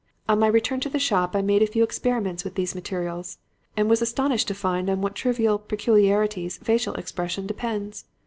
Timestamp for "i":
1.35-1.43